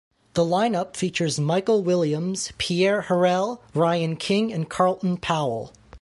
[0.33, 5.73] The line-up features Michael Williams, Pierre Herelle, Ryan King and Carlton Powell.